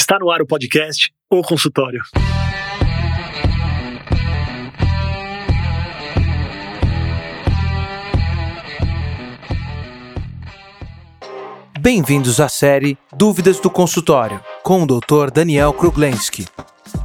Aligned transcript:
Está 0.00 0.18
no 0.18 0.30
ar 0.30 0.40
o 0.40 0.46
podcast 0.46 1.12
O 1.30 1.42
Consultório. 1.42 2.00
Bem-vindos 11.78 12.40
à 12.40 12.48
série 12.48 12.96
Dúvidas 13.12 13.60
do 13.60 13.68
Consultório, 13.68 14.40
com 14.62 14.84
o 14.84 14.86
Dr. 14.86 15.30
Daniel 15.30 15.74
Kruglenski. 15.74 16.46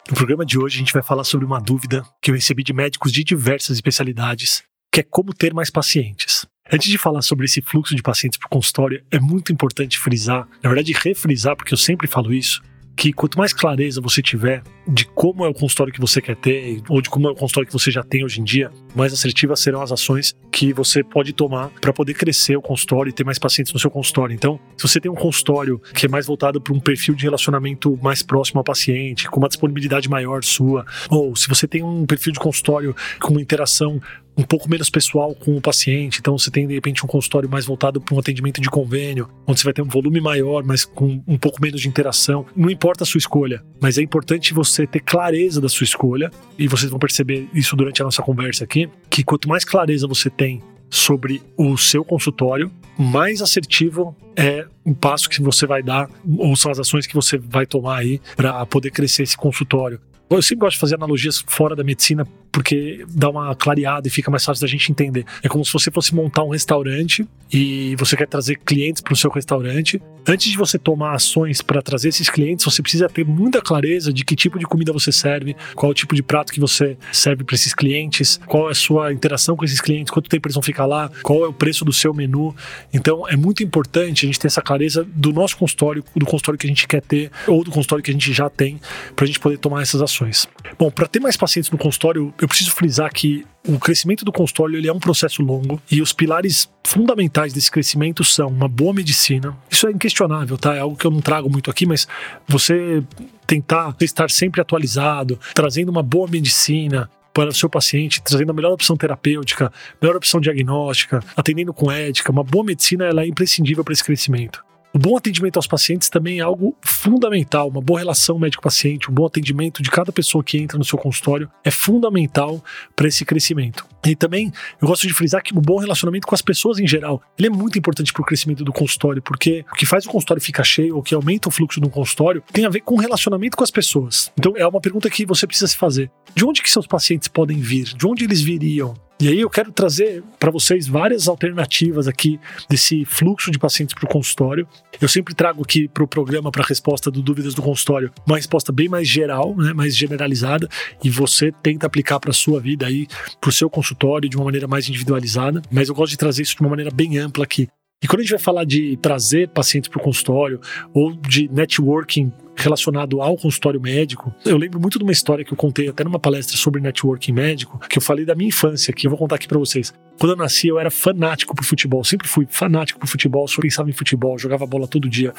No 0.09 0.15
programa 0.15 0.45
de 0.45 0.57
hoje 0.57 0.77
a 0.77 0.79
gente 0.79 0.93
vai 0.93 1.03
falar 1.03 1.23
sobre 1.23 1.45
uma 1.45 1.61
dúvida 1.61 2.03
que 2.21 2.31
eu 2.31 2.35
recebi 2.35 2.63
de 2.63 2.73
médicos 2.73 3.11
de 3.11 3.23
diversas 3.23 3.77
especialidades, 3.77 4.63
que 4.91 5.01
é 5.01 5.03
como 5.03 5.33
ter 5.33 5.53
mais 5.53 5.69
pacientes. 5.69 6.47
Antes 6.71 6.89
de 6.89 6.97
falar 6.97 7.21
sobre 7.21 7.45
esse 7.45 7.61
fluxo 7.61 7.95
de 7.95 8.01
pacientes 8.01 8.37
para 8.37 8.47
o 8.47 8.49
consultório, 8.49 9.03
é 9.09 9.19
muito 9.19 9.53
importante 9.53 9.97
frisar, 9.97 10.47
na 10.63 10.69
verdade 10.69 10.93
refrisar, 10.93 11.55
porque 11.55 11.73
eu 11.73 11.77
sempre 11.77 12.07
falo 12.07 12.33
isso, 12.33 12.61
que 12.95 13.13
quanto 13.13 13.37
mais 13.37 13.53
clareza 13.53 14.01
você 14.01 14.21
tiver 14.21 14.63
de 14.89 15.05
como 15.05 15.45
é 15.45 15.47
o 15.47 15.53
consultório 15.53 15.93
que 15.93 15.99
você 15.99 16.21
quer 16.21 16.35
ter, 16.35 16.81
ou 16.89 17.01
de 17.01 17.09
como 17.09 17.27
é 17.27 17.31
o 17.31 17.35
consultório 17.35 17.67
que 17.67 17.73
você 17.73 17.91
já 17.91 18.03
tem 18.03 18.23
hoje 18.23 18.41
em 18.41 18.43
dia, 18.43 18.71
mais 18.95 19.13
assertivas 19.13 19.59
serão 19.59 19.81
as 19.81 19.91
ações 19.91 20.35
que 20.51 20.73
você 20.73 21.03
pode 21.03 21.31
tomar 21.31 21.69
para 21.79 21.93
poder 21.93 22.15
crescer 22.15 22.57
o 22.57 22.61
consultório 22.61 23.09
e 23.09 23.13
ter 23.13 23.23
mais 23.23 23.37
pacientes 23.37 23.71
no 23.71 23.79
seu 23.79 23.91
consultório. 23.91 24.33
Então, 24.33 24.59
se 24.75 24.87
você 24.87 24.99
tem 24.99 25.11
um 25.11 25.15
consultório 25.15 25.79
que 25.93 26.05
é 26.05 26.09
mais 26.09 26.25
voltado 26.25 26.59
para 26.59 26.73
um 26.73 26.79
perfil 26.79 27.13
de 27.13 27.23
relacionamento 27.23 27.97
mais 28.01 28.23
próximo 28.23 28.59
ao 28.59 28.63
paciente, 28.63 29.29
com 29.29 29.39
uma 29.39 29.47
disponibilidade 29.47 30.09
maior 30.09 30.43
sua, 30.43 30.85
ou 31.09 31.35
se 31.35 31.47
você 31.47 31.67
tem 31.67 31.83
um 31.83 32.05
perfil 32.05 32.33
de 32.33 32.39
consultório 32.39 32.95
com 33.19 33.31
uma 33.31 33.41
interação 33.41 34.01
um 34.39 34.43
pouco 34.43 34.69
menos 34.69 34.89
pessoal 34.89 35.35
com 35.35 35.57
o 35.57 35.61
paciente. 35.61 36.19
Então 36.19 36.37
você 36.37 36.49
tem 36.49 36.65
de 36.65 36.73
repente 36.73 37.03
um 37.03 37.07
consultório 37.07 37.49
mais 37.49 37.65
voltado 37.65 37.99
para 37.99 38.15
um 38.15 38.19
atendimento 38.19 38.61
de 38.61 38.69
convênio, 38.69 39.29
onde 39.45 39.59
você 39.59 39.65
vai 39.65 39.73
ter 39.73 39.81
um 39.81 39.87
volume 39.87 40.21
maior, 40.21 40.63
mas 40.63 40.85
com 40.85 41.21
um 41.27 41.37
pouco 41.37 41.61
menos 41.61 41.81
de 41.81 41.89
interação. 41.89 42.45
Não 42.55 42.69
importa 42.69 43.03
a 43.03 43.07
sua 43.07 43.17
escolha, 43.17 43.61
mas 43.81 43.97
é 43.97 44.01
importante 44.01 44.53
você 44.53 44.78
ter 44.87 44.99
clareza 44.99 45.61
da 45.61 45.69
sua 45.69 45.83
escolha 45.83 46.31
e 46.57 46.67
vocês 46.67 46.89
vão 46.89 46.99
perceber 46.99 47.47
isso 47.53 47.75
durante 47.75 48.01
a 48.01 48.05
nossa 48.05 48.21
conversa 48.21 48.63
aqui, 48.63 48.89
que 49.09 49.23
quanto 49.23 49.47
mais 49.47 49.63
clareza 49.63 50.07
você 50.07 50.29
tem 50.29 50.61
sobre 50.89 51.41
o 51.55 51.77
seu 51.77 52.03
consultório, 52.03 52.71
mais 52.97 53.41
assertivo 53.41 54.15
é 54.35 54.65
o 54.83 54.93
passo 54.93 55.29
que 55.29 55.41
você 55.41 55.65
vai 55.65 55.83
dar 55.83 56.09
ou 56.37 56.55
são 56.55 56.71
as 56.71 56.79
ações 56.79 57.05
que 57.05 57.13
você 57.13 57.37
vai 57.37 57.65
tomar 57.65 57.97
aí 57.99 58.19
para 58.35 58.65
poder 58.65 58.91
crescer 58.91 59.23
esse 59.23 59.37
consultório. 59.37 59.99
Eu 60.29 60.41
sempre 60.41 60.61
gosto 60.61 60.75
de 60.75 60.81
fazer 60.81 60.95
analogias 60.95 61.43
fora 61.47 61.75
da 61.75 61.83
medicina 61.83 62.27
porque 62.51 63.05
dá 63.09 63.29
uma 63.29 63.55
clareada 63.55 64.07
e 64.07 64.11
fica 64.11 64.29
mais 64.29 64.43
fácil 64.43 64.61
da 64.61 64.67
gente 64.67 64.91
entender. 64.91 65.25
É 65.43 65.47
como 65.47 65.63
se 65.63 65.71
você 65.71 65.91
fosse 65.91 66.13
montar 66.13 66.43
um 66.43 66.49
restaurante 66.49 67.27
e 67.51 67.95
você 67.97 68.15
quer 68.15 68.27
trazer 68.27 68.57
clientes 68.57 69.01
para 69.01 69.13
o 69.13 69.15
seu 69.15 69.29
restaurante. 69.29 70.01
Antes 70.27 70.51
de 70.51 70.57
você 70.57 70.77
tomar 70.77 71.15
ações 71.15 71.61
para 71.61 71.81
trazer 71.81 72.09
esses 72.09 72.29
clientes, 72.29 72.63
você 72.63 72.81
precisa 72.81 73.09
ter 73.09 73.25
muita 73.25 73.61
clareza 73.61 74.13
de 74.13 74.23
que 74.23 74.35
tipo 74.35 74.59
de 74.59 74.65
comida 74.65 74.93
você 74.93 75.11
serve, 75.11 75.55
qual 75.73 75.89
é 75.89 75.91
o 75.91 75.95
tipo 75.95 76.13
de 76.13 76.21
prato 76.21 76.53
que 76.53 76.59
você 76.59 76.97
serve 77.11 77.43
para 77.43 77.55
esses 77.55 77.73
clientes, 77.73 78.39
qual 78.45 78.67
é 78.67 78.71
a 78.71 78.75
sua 78.75 79.11
interação 79.11 79.55
com 79.55 79.65
esses 79.65 79.81
clientes, 79.81 80.11
quanto 80.11 80.29
tempo 80.29 80.47
eles 80.47 80.53
vão 80.53 80.61
ficar 80.61 80.85
lá, 80.85 81.09
qual 81.23 81.43
é 81.43 81.47
o 81.47 81.53
preço 81.53 81.83
do 81.83 81.93
seu 81.93 82.13
menu. 82.13 82.55
Então 82.93 83.27
é 83.27 83.35
muito 83.35 83.63
importante 83.63 84.25
a 84.25 84.27
gente 84.27 84.39
ter 84.39 84.47
essa 84.47 84.61
clareza 84.61 85.03
do 85.03 85.33
nosso 85.33 85.57
consultório, 85.57 86.03
do 86.15 86.25
consultório 86.25 86.59
que 86.59 86.67
a 86.67 86.69
gente 86.69 86.87
quer 86.87 87.01
ter 87.01 87.31
ou 87.47 87.63
do 87.63 87.71
consultório 87.71 88.03
que 88.03 88.11
a 88.11 88.13
gente 88.13 88.31
já 88.31 88.49
tem, 88.49 88.79
para 89.15 89.25
a 89.25 89.27
gente 89.27 89.39
poder 89.39 89.57
tomar 89.57 89.81
essas 89.81 90.01
ações. 90.01 90.47
Bom, 90.77 90.91
para 90.91 91.07
ter 91.07 91.19
mais 91.19 91.35
pacientes 91.35 91.71
no 91.71 91.77
consultório, 91.77 92.33
eu 92.39 92.47
preciso 92.47 92.71
frisar 92.71 93.11
que 93.11 93.45
o 93.67 93.77
crescimento 93.77 94.23
do 94.23 94.31
consultório 94.31 94.77
ele 94.77 94.87
é 94.87 94.93
um 94.93 94.99
processo 94.99 95.41
longo 95.43 95.81
e 95.91 96.01
os 96.01 96.13
pilares 96.13 96.69
fundamentais 96.85 97.53
desse 97.53 97.69
crescimento 97.69 98.23
são 98.23 98.47
uma 98.47 98.67
boa 98.67 98.93
medicina. 98.93 99.55
Isso 99.69 99.87
é 99.87 99.91
inquestionável, 99.91 100.57
tá? 100.57 100.75
É 100.75 100.79
algo 100.79 100.95
que 100.95 101.05
eu 101.05 101.11
não 101.11 101.21
trago 101.21 101.49
muito 101.49 101.69
aqui, 101.69 101.85
mas 101.85 102.07
você 102.47 103.03
tentar 103.45 103.95
estar 104.01 104.29
sempre 104.29 104.61
atualizado, 104.61 105.39
trazendo 105.53 105.89
uma 105.89 106.01
boa 106.01 106.27
medicina, 106.27 107.09
para 107.31 107.49
o 107.49 107.53
seu 107.53 107.69
paciente, 107.69 108.21
trazendo 108.21 108.51
a 108.51 108.53
melhor 108.53 108.73
opção 108.73 108.97
terapêutica, 108.97 109.71
melhor 110.01 110.17
opção 110.17 110.41
diagnóstica, 110.41 111.23
atendendo 111.37 111.73
com 111.73 111.91
ética. 111.91 112.31
Uma 112.31 112.43
boa 112.43 112.65
medicina 112.65 113.05
ela 113.05 113.23
é 113.23 113.27
imprescindível 113.27 113.83
para 113.83 113.93
esse 113.93 114.03
crescimento. 114.03 114.63
O 114.91 114.97
bom 114.97 115.15
atendimento 115.15 115.57
aos 115.57 115.67
pacientes 115.67 116.09
também 116.09 116.39
é 116.39 116.41
algo 116.41 116.75
fundamental. 116.81 117.69
Uma 117.69 117.81
boa 117.81 117.99
relação 117.99 118.39
médico-paciente, 118.39 119.09
um 119.09 119.13
bom 119.13 119.27
atendimento 119.27 119.83
de 119.83 119.91
cada 119.91 120.11
pessoa 120.11 120.43
que 120.43 120.57
entra 120.57 120.79
no 120.79 120.83
seu 120.83 120.97
consultório 120.97 121.47
é 121.63 121.69
fundamental 121.69 122.63
para 122.95 123.07
esse 123.07 123.23
crescimento. 123.23 123.85
E 124.03 124.15
também 124.15 124.51
eu 124.81 124.87
gosto 124.87 125.07
de 125.07 125.13
frisar 125.13 125.43
que 125.43 125.55
o 125.55 125.61
bom 125.61 125.77
relacionamento 125.77 126.25
com 126.25 126.33
as 126.33 126.41
pessoas 126.41 126.79
em 126.79 126.87
geral, 126.87 127.21
ele 127.37 127.47
é 127.47 127.51
muito 127.51 127.77
importante 127.77 128.11
para 128.11 128.21
o 128.23 128.25
crescimento 128.25 128.63
do 128.63 128.73
consultório, 128.73 129.21
porque 129.21 129.63
o 129.71 129.75
que 129.75 129.85
faz 129.85 130.07
o 130.07 130.09
consultório 130.09 130.41
ficar 130.41 130.63
cheio, 130.63 130.95
ou 130.95 131.03
que 131.03 131.13
aumenta 131.13 131.49
o 131.49 131.51
fluxo 131.51 131.79
do 131.79 131.89
consultório, 131.89 132.43
tem 132.51 132.65
a 132.65 132.69
ver 132.69 132.81
com 132.81 132.95
o 132.95 132.99
relacionamento 132.99 133.55
com 133.55 133.63
as 133.63 133.71
pessoas. 133.71 134.31
Então 134.39 134.53
é 134.57 134.65
uma 134.65 134.81
pergunta 134.81 135.07
que 135.07 135.23
você 135.23 135.45
precisa 135.45 135.67
se 135.67 135.77
fazer. 135.77 136.09
De 136.33 136.43
onde 136.43 136.63
que 136.63 136.69
seus 136.69 136.87
pacientes 136.87 137.27
podem 137.27 137.59
vir? 137.59 137.93
De 137.95 138.07
onde 138.07 138.23
eles 138.23 138.41
viriam? 138.41 138.95
E 139.21 139.27
aí 139.27 139.41
eu 139.41 139.49
quero 139.49 139.69
trazer 139.69 140.23
para 140.39 140.49
vocês 140.49 140.87
várias 140.87 141.27
alternativas 141.27 142.07
aqui 142.07 142.39
desse 142.69 143.03
fluxo 143.03 143.51
de 143.51 143.59
pacientes 143.59 143.93
para 143.93 144.05
o 144.05 144.07
consultório. 144.07 144.65
Eu 145.01 145.09
sempre 145.09 145.35
trago 145.35 145.61
aqui 145.61 145.89
para 145.89 146.05
o 146.05 146.07
programa, 146.07 146.49
para 146.49 146.63
a 146.63 146.65
resposta 146.65 147.11
do 147.11 147.21
Dúvidas 147.21 147.53
do 147.53 147.61
Consultório, 147.61 148.09
uma 148.25 148.37
resposta 148.37 148.71
bem 148.71 148.87
mais 148.87 149.09
geral, 149.09 149.53
né, 149.57 149.73
mais 149.73 149.93
generalizada, 149.93 150.69
e 151.03 151.09
você 151.09 151.51
tenta 151.51 151.85
aplicar 151.85 152.17
para 152.17 152.31
a 152.31 152.33
sua 152.33 152.61
vida 152.61 152.87
aí, 152.87 153.07
para 153.41 153.49
o 153.49 153.51
seu 153.51 153.69
consultório 153.69 154.29
de 154.29 154.37
uma 154.37 154.45
maneira 154.45 154.69
mais 154.69 154.87
individualizada. 154.87 155.61
Mas 155.69 155.89
eu 155.89 155.95
gosto 155.95 156.11
de 156.11 156.17
trazer 156.17 156.43
isso 156.43 156.55
de 156.55 156.61
uma 156.61 156.69
maneira 156.69 156.89
bem 156.89 157.17
ampla 157.17 157.43
aqui. 157.43 157.67
E 158.01 158.07
quando 158.07 158.21
a 158.21 158.23
gente 158.23 158.31
vai 158.31 158.39
falar 158.39 158.63
de 158.63 158.95
trazer 159.01 159.49
pacientes 159.49 159.89
para 159.89 159.99
o 159.99 160.03
consultório 160.03 160.61
ou 160.93 161.11
de 161.11 161.49
networking 161.49 162.31
relacionado 162.61 163.21
ao 163.21 163.35
consultório 163.37 163.79
médico. 163.79 164.33
Eu 164.45 164.57
lembro 164.57 164.79
muito 164.79 164.97
de 164.97 165.03
uma 165.03 165.11
história 165.11 165.43
que 165.43 165.53
eu 165.53 165.57
contei 165.57 165.87
até 165.87 166.03
numa 166.03 166.19
palestra 166.19 166.57
sobre 166.57 166.81
networking 166.81 167.31
médico, 167.31 167.79
que 167.89 167.97
eu 167.97 168.01
falei 168.01 168.25
da 168.25 168.35
minha 168.35 168.49
infância, 168.49 168.93
que 168.93 169.07
eu 169.07 169.11
vou 169.11 169.17
contar 169.17 169.35
aqui 169.35 169.47
para 169.47 169.59
vocês. 169.59 169.93
Quando 170.19 170.33
eu 170.33 170.35
nasci, 170.35 170.67
eu 170.67 170.77
era 170.77 170.91
fanático 170.91 171.55
por 171.55 171.63
futebol, 171.63 172.03
sempre 172.03 172.27
fui 172.27 172.45
fanático 172.49 172.99
por 172.99 173.07
futebol, 173.07 173.47
só 173.47 173.61
pensava 173.61 173.89
em 173.89 173.93
futebol, 173.93 174.37
jogava 174.37 174.65
bola 174.65 174.87
todo 174.87 175.09
dia. 175.09 175.33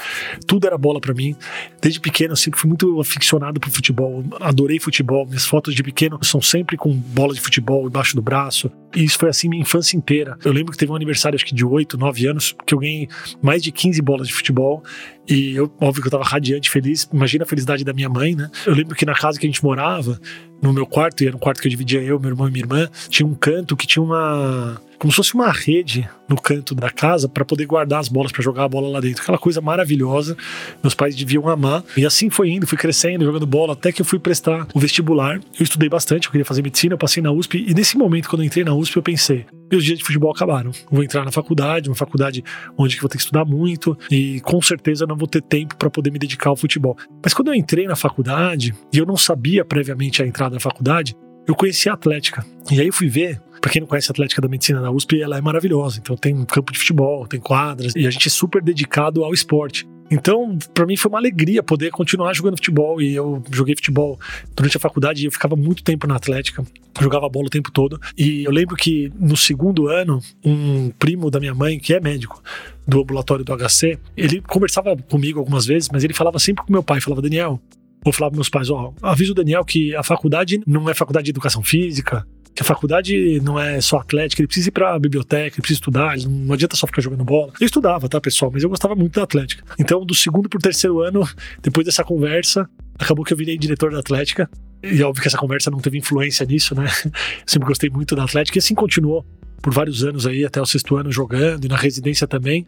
Tudo 0.46 0.66
era 0.66 0.78
bola 0.78 1.00
para 1.00 1.12
mim. 1.12 1.36
Desde 1.80 2.00
pequeno, 2.00 2.32
eu 2.32 2.36
sempre 2.36 2.58
fui 2.58 2.68
muito 2.68 2.98
aficionado 2.98 3.60
por 3.60 3.70
futebol, 3.70 4.24
adorei 4.40 4.80
futebol. 4.80 5.26
Minhas 5.26 5.44
fotos 5.44 5.74
de 5.74 5.82
pequeno 5.82 6.19
são 6.22 6.40
sempre 6.40 6.78
com 6.78 6.92
bola 6.92 7.34
de 7.34 7.40
futebol 7.40 7.86
embaixo 7.86 8.16
do 8.16 8.22
braço. 8.22 8.70
E 8.96 9.04
isso 9.04 9.19
foi 9.19 9.28
assim 9.28 9.48
minha 9.48 9.62
infância 9.62 9.96
inteira. 9.96 10.36
Eu 10.44 10.52
lembro 10.52 10.72
que 10.72 10.78
teve 10.78 10.90
um 10.90 10.96
aniversário, 10.96 11.36
acho 11.36 11.44
que 11.44 11.54
de 11.54 11.64
8, 11.64 11.98
9 11.98 12.26
anos, 12.26 12.56
que 12.66 12.74
eu 12.74 12.78
ganhei 12.78 13.08
mais 13.42 13.62
de 13.62 13.70
15 13.70 14.00
bolas 14.02 14.28
de 14.28 14.34
futebol. 14.34 14.82
E 15.28 15.54
eu, 15.54 15.72
óbvio 15.80 16.02
que 16.02 16.08
eu 16.08 16.10
tava 16.10 16.24
radiante, 16.24 16.69
feliz. 16.70 17.08
Imagina 17.12 17.44
a 17.44 17.46
felicidade 17.46 17.84
da 17.84 17.92
minha 17.92 18.08
mãe, 18.08 18.34
né? 18.34 18.50
Eu 18.66 18.74
lembro 18.74 18.96
que 18.96 19.06
na 19.06 19.14
casa 19.14 19.38
que 19.38 19.46
a 19.46 19.48
gente 19.48 19.62
morava, 19.62 20.20
no 20.62 20.72
meu 20.72 20.87
quarto, 20.87 21.22
e 21.22 21.26
era 21.26 21.37
um 21.37 21.41
quarto 21.41 21.60
que 21.60 21.69
eu 21.69 21.71
dividia 21.71 22.03
eu, 22.03 22.19
meu 22.19 22.31
irmão 22.31 22.48
e 22.48 22.50
minha 22.50 22.65
irmã, 22.65 22.88
tinha 23.09 23.26
um 23.26 23.34
canto 23.34 23.76
que 23.76 23.87
tinha 23.87 24.03
uma. 24.03 24.81
Como 25.00 25.11
se 25.11 25.17
fosse 25.17 25.35
uma 25.35 25.50
rede 25.50 26.06
no 26.29 26.37
canto 26.37 26.75
da 26.75 26.91
casa 26.91 27.26
para 27.26 27.43
poder 27.43 27.64
guardar 27.64 28.00
as 28.00 28.08
bolas, 28.08 28.31
para 28.31 28.43
jogar 28.43 28.64
a 28.64 28.69
bola 28.69 28.87
lá 28.87 29.00
dentro. 29.00 29.23
Aquela 29.23 29.38
coisa 29.38 29.58
maravilhosa. 29.58 30.37
Meus 30.82 30.94
pais 30.94 31.17
deviam 31.17 31.49
amar. 31.49 31.82
E 31.97 32.05
assim 32.05 32.29
foi 32.29 32.50
indo, 32.50 32.67
fui 32.67 32.76
crescendo, 32.76 33.25
jogando 33.25 33.47
bola, 33.47 33.73
até 33.73 33.91
que 33.91 34.02
eu 34.02 34.05
fui 34.05 34.19
prestar 34.19 34.69
o 34.75 34.79
vestibular. 34.79 35.41
Eu 35.58 35.64
estudei 35.64 35.88
bastante, 35.88 36.26
eu 36.26 36.31
queria 36.31 36.44
fazer 36.44 36.61
medicina, 36.61 36.93
eu 36.93 36.99
passei 36.99 37.23
na 37.23 37.32
USP. 37.32 37.64
E 37.67 37.73
nesse 37.73 37.97
momento, 37.97 38.29
quando 38.29 38.43
eu 38.43 38.47
entrei 38.47 38.62
na 38.62 38.75
USP, 38.75 38.99
eu 38.99 39.02
pensei: 39.02 39.47
meus 39.73 39.82
dias 39.82 39.99
de 39.99 40.05
futebol 40.05 40.31
acabaram. 40.31 40.70
Vou 40.91 41.03
entrar 41.03 41.25
na 41.25 41.32
faculdade, 41.32 41.88
uma 41.88 41.96
faculdade 41.96 42.44
onde 42.76 42.96
eu 42.96 43.00
vou 43.00 43.08
ter 43.08 43.17
que 43.17 43.23
estudar 43.23 43.46
muito 43.46 43.96
e 44.11 44.38
com 44.43 44.61
certeza 44.61 45.06
não 45.06 45.17
vou 45.17 45.26
ter 45.26 45.41
tempo 45.41 45.76
para 45.76 45.88
poder 45.88 46.11
me 46.11 46.19
dedicar 46.19 46.50
ao 46.50 46.56
futebol. 46.56 46.94
Mas 47.25 47.32
quando 47.32 47.49
eu 47.49 47.55
entrei 47.55 47.87
na 47.87 47.96
faculdade 47.96 48.75
e 48.93 48.99
eu 48.99 49.06
não 49.06 49.17
sabia 49.17 49.64
previamente 49.64 50.23
a 50.23 50.26
entrada 50.26 50.56
na 50.56 50.61
faculdade, 50.61 51.17
eu 51.49 51.55
conheci 51.55 51.88
a 51.88 51.94
Atlética. 51.94 52.44
E 52.70 52.81
aí 52.81 52.87
eu 52.87 52.93
fui 52.93 53.08
ver 53.08 53.41
para 53.60 53.70
quem 53.70 53.80
não 53.80 53.88
conhece 53.88 54.10
a 54.10 54.12
Atlética 54.12 54.40
da 54.40 54.48
Medicina 54.48 54.80
na 54.80 54.90
USP, 54.90 55.20
ela 55.20 55.36
é 55.36 55.40
maravilhosa. 55.40 55.98
Então 56.00 56.16
tem 56.16 56.34
um 56.34 56.44
campo 56.44 56.72
de 56.72 56.78
futebol, 56.78 57.26
tem 57.26 57.40
quadras, 57.40 57.94
e 57.94 58.06
a 58.06 58.10
gente 58.10 58.28
é 58.28 58.30
super 58.30 58.62
dedicado 58.62 59.24
ao 59.24 59.34
esporte. 59.34 59.86
Então, 60.10 60.58
para 60.74 60.84
mim 60.84 60.96
foi 60.96 61.08
uma 61.08 61.18
alegria 61.18 61.62
poder 61.62 61.92
continuar 61.92 62.34
jogando 62.34 62.56
futebol. 62.56 63.00
E 63.00 63.14
eu 63.14 63.42
joguei 63.52 63.76
futebol 63.76 64.18
durante 64.56 64.76
a 64.76 64.80
faculdade 64.80 65.22
e 65.22 65.26
eu 65.26 65.30
ficava 65.30 65.54
muito 65.54 65.84
tempo 65.84 66.06
na 66.06 66.16
Atlética. 66.16 66.64
Jogava 67.00 67.28
bola 67.28 67.46
o 67.46 67.50
tempo 67.50 67.70
todo. 67.70 68.00
E 68.18 68.42
eu 68.42 68.50
lembro 68.50 68.74
que 68.74 69.12
no 69.14 69.36
segundo 69.36 69.86
ano, 69.86 70.20
um 70.44 70.90
primo 70.98 71.30
da 71.30 71.38
minha 71.38 71.54
mãe, 71.54 71.78
que 71.78 71.94
é 71.94 72.00
médico 72.00 72.42
do 72.86 73.00
ambulatório 73.02 73.44
do 73.44 73.56
HC, 73.56 73.98
ele 74.16 74.40
conversava 74.40 74.96
comigo 74.96 75.38
algumas 75.38 75.64
vezes, 75.64 75.88
mas 75.92 76.02
ele 76.02 76.12
falava 76.12 76.40
sempre 76.40 76.64
com 76.64 76.72
meu 76.72 76.82
pai: 76.82 77.00
falava, 77.00 77.22
Daniel, 77.22 77.60
ou 78.04 78.12
falava 78.12 78.32
para 78.32 78.38
meus 78.38 78.48
pais: 78.48 78.68
ó, 78.68 78.92
avisa 79.00 79.30
o 79.30 79.34
Daniel 79.34 79.64
que 79.64 79.94
a 79.94 80.02
faculdade 80.02 80.60
não 80.66 80.90
é 80.90 80.94
faculdade 80.94 81.26
de 81.26 81.30
educação 81.30 81.62
física, 81.62 82.26
que 82.60 82.62
a 82.62 82.66
faculdade 82.66 83.40
não 83.40 83.58
é 83.58 83.80
só 83.80 83.96
atlética, 83.96 84.42
ele 84.42 84.46
precisa 84.46 84.68
ir 84.68 84.72
pra 84.72 84.98
biblioteca, 84.98 85.54
ele 85.56 85.62
precisa 85.62 85.78
estudar, 85.78 86.18
não 86.18 86.52
adianta 86.52 86.76
só 86.76 86.86
ficar 86.86 87.00
jogando 87.00 87.24
bola. 87.24 87.54
Eu 87.58 87.64
estudava, 87.64 88.06
tá, 88.06 88.20
pessoal, 88.20 88.50
mas 88.52 88.62
eu 88.62 88.68
gostava 88.68 88.94
muito 88.94 89.14
da 89.14 89.22
atlética. 89.22 89.64
Então, 89.78 90.04
do 90.04 90.14
segundo 90.14 90.46
pro 90.46 90.58
terceiro 90.58 91.00
ano, 91.00 91.26
depois 91.62 91.86
dessa 91.86 92.04
conversa, 92.04 92.68
acabou 92.98 93.24
que 93.24 93.32
eu 93.32 93.36
virei 93.36 93.56
diretor 93.56 93.90
da 93.90 94.00
atlética. 94.00 94.50
E 94.82 95.00
é 95.00 95.04
óbvio 95.06 95.22
que 95.22 95.28
essa 95.28 95.38
conversa 95.38 95.70
não 95.70 95.78
teve 95.78 95.96
influência 95.96 96.44
nisso, 96.44 96.74
né? 96.74 96.84
Eu 97.06 97.12
sempre 97.46 97.66
gostei 97.66 97.88
muito 97.88 98.14
da 98.14 98.24
atlética 98.24 98.58
e 98.58 98.60
assim 98.60 98.74
continuou 98.74 99.24
por 99.62 99.72
vários 99.72 100.04
anos 100.04 100.26
aí, 100.26 100.44
até 100.44 100.60
o 100.60 100.66
sexto 100.66 100.96
ano 100.96 101.10
jogando 101.10 101.64
e 101.64 101.68
na 101.68 101.76
residência 101.76 102.26
também. 102.26 102.66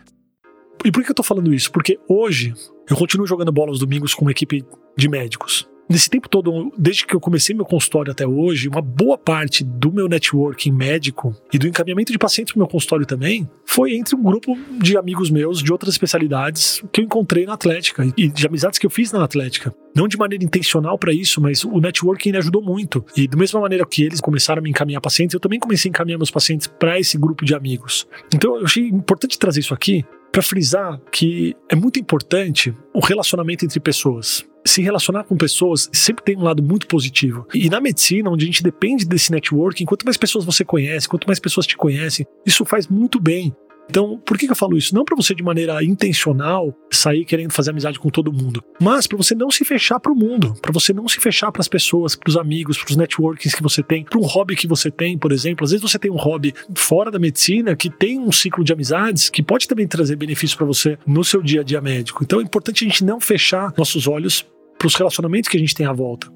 E 0.82 0.90
por 0.90 1.04
que 1.04 1.10
eu 1.10 1.14
tô 1.14 1.22
falando 1.22 1.52
isso? 1.52 1.70
Porque 1.70 1.98
hoje 2.08 2.54
eu 2.88 2.96
continuo 2.96 3.26
jogando 3.26 3.52
bola 3.52 3.68
aos 3.68 3.78
domingos 3.78 4.14
com 4.14 4.24
uma 4.24 4.30
equipe 4.30 4.64
de 4.96 5.08
médicos. 5.08 5.68
Nesse 5.92 6.08
tempo 6.08 6.26
todo, 6.26 6.72
desde 6.78 7.06
que 7.06 7.14
eu 7.14 7.20
comecei 7.20 7.54
meu 7.54 7.66
consultório 7.66 8.10
até 8.10 8.26
hoje, 8.26 8.66
uma 8.66 8.80
boa 8.80 9.18
parte 9.18 9.62
do 9.62 9.92
meu 9.92 10.08
networking 10.08 10.72
médico 10.72 11.36
e 11.52 11.58
do 11.58 11.68
encaminhamento 11.68 12.10
de 12.10 12.16
pacientes 12.16 12.54
para 12.54 12.60
meu 12.60 12.66
consultório 12.66 13.04
também 13.04 13.46
foi 13.66 13.94
entre 13.94 14.16
um 14.16 14.22
grupo 14.22 14.56
de 14.80 14.96
amigos 14.96 15.28
meus 15.28 15.62
de 15.62 15.70
outras 15.70 15.92
especialidades 15.92 16.82
que 16.90 17.02
eu 17.02 17.04
encontrei 17.04 17.44
na 17.44 17.52
Atlética 17.52 18.10
e 18.16 18.26
de 18.26 18.46
amizades 18.46 18.78
que 18.78 18.86
eu 18.86 18.90
fiz 18.90 19.12
na 19.12 19.22
Atlética. 19.22 19.74
Não 19.94 20.08
de 20.08 20.16
maneira 20.16 20.42
intencional 20.42 20.96
para 20.96 21.12
isso, 21.12 21.42
mas 21.42 21.62
o 21.62 21.78
networking 21.78 22.36
ajudou 22.38 22.62
muito. 22.62 23.04
E 23.14 23.28
da 23.28 23.36
mesma 23.36 23.60
maneira 23.60 23.84
que 23.84 24.02
eles 24.02 24.18
começaram 24.18 24.60
a 24.60 24.62
me 24.62 24.70
encaminhar 24.70 25.02
pacientes, 25.02 25.34
eu 25.34 25.40
também 25.40 25.60
comecei 25.60 25.90
a 25.90 25.90
encaminhar 25.90 26.16
meus 26.16 26.30
pacientes 26.30 26.66
para 26.68 26.98
esse 26.98 27.18
grupo 27.18 27.44
de 27.44 27.54
amigos. 27.54 28.08
Então 28.34 28.56
eu 28.56 28.64
achei 28.64 28.88
importante 28.88 29.38
trazer 29.38 29.60
isso 29.60 29.74
aqui 29.74 30.06
para 30.32 30.40
frisar 30.40 30.98
que 31.12 31.54
é 31.68 31.76
muito 31.76 32.00
importante 32.00 32.74
o 32.94 33.00
relacionamento 33.00 33.66
entre 33.66 33.78
pessoas 33.78 34.50
se 34.64 34.82
relacionar 34.82 35.24
com 35.24 35.36
pessoas 35.36 35.88
sempre 35.92 36.24
tem 36.24 36.36
um 36.36 36.42
lado 36.42 36.62
muito 36.62 36.86
positivo. 36.86 37.46
E 37.54 37.68
na 37.68 37.80
medicina, 37.80 38.30
onde 38.30 38.44
a 38.44 38.46
gente 38.46 38.62
depende 38.62 39.04
desse 39.04 39.30
networking, 39.30 39.84
quanto 39.84 40.04
mais 40.04 40.16
pessoas 40.16 40.44
você 40.44 40.64
conhece, 40.64 41.08
quanto 41.08 41.26
mais 41.26 41.38
pessoas 41.38 41.66
te 41.66 41.76
conhecem, 41.76 42.26
isso 42.46 42.64
faz 42.64 42.88
muito 42.88 43.20
bem. 43.20 43.54
Então, 43.90 44.18
por 44.24 44.38
que, 44.38 44.50
eu 44.50 44.56
falo 44.56 44.76
isso? 44.76 44.94
Não 44.94 45.04
para 45.04 45.16
você 45.16 45.34
de 45.34 45.42
maneira 45.42 45.84
intencional 45.84 46.74
sair 46.90 47.24
querendo 47.24 47.52
fazer 47.52 47.70
amizade 47.70 47.98
com 47.98 48.08
todo 48.08 48.32
mundo, 48.32 48.62
mas 48.80 49.06
para 49.06 49.16
você 49.16 49.34
não 49.34 49.50
se 49.50 49.64
fechar 49.64 49.98
para 50.00 50.12
o 50.12 50.16
mundo, 50.16 50.54
para 50.62 50.72
você 50.72 50.92
não 50.92 51.08
se 51.08 51.20
fechar 51.20 51.50
para 51.52 51.60
as 51.60 51.68
pessoas, 51.68 52.14
para 52.14 52.30
os 52.30 52.36
amigos, 52.36 52.78
para 52.78 52.90
os 52.90 52.96
networkings 52.96 53.54
que 53.54 53.62
você 53.62 53.82
tem, 53.82 54.04
para 54.04 54.18
um 54.18 54.22
hobby 54.22 54.56
que 54.56 54.66
você 54.66 54.90
tem, 54.90 55.18
por 55.18 55.32
exemplo. 55.32 55.64
Às 55.64 55.72
vezes 55.72 55.82
você 55.82 55.98
tem 55.98 56.10
um 56.10 56.16
hobby 56.16 56.54
fora 56.74 57.10
da 57.10 57.18
medicina 57.18 57.76
que 57.76 57.90
tem 57.90 58.18
um 58.18 58.32
ciclo 58.32 58.64
de 58.64 58.72
amizades 58.72 59.28
que 59.28 59.42
pode 59.42 59.66
também 59.68 59.86
trazer 59.86 60.16
benefício 60.16 60.56
para 60.56 60.66
você 60.66 60.96
no 61.06 61.24
seu 61.24 61.42
dia 61.42 61.60
a 61.60 61.64
dia 61.64 61.80
médico. 61.80 62.22
Então 62.22 62.40
é 62.40 62.42
importante 62.42 62.84
a 62.84 62.88
gente 62.88 63.04
não 63.04 63.20
fechar 63.20 63.74
nossos 63.76 64.06
olhos 64.06 64.46
para 64.82 64.88
os 64.88 64.96
relacionamentos 64.96 65.48
que 65.48 65.56
a 65.56 65.60
gente 65.60 65.76
tem 65.76 65.86
à 65.86 65.92
volta. 65.92 66.26